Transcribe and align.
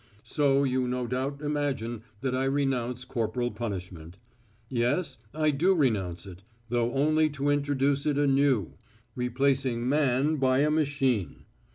So 0.23 0.63
you 0.63 0.87
no 0.87 1.05
doubt 1.05 1.43
imagine 1.43 2.01
that 2.21 2.33
I 2.33 2.45
renounce 2.45 3.05
corporal 3.05 3.51
punishment. 3.51 4.17
Yes, 4.67 5.19
I 5.31 5.51
do 5.51 5.75
renounce 5.75 6.25
it, 6.25 6.41
though 6.69 6.91
only 6.95 7.29
to 7.29 7.49
introduce 7.51 8.07
it 8.07 8.17
anew, 8.17 8.73
replacing 9.13 9.87
man 9.87 10.37
by 10.37 10.61
a 10.61 10.71
machine. 10.71 11.45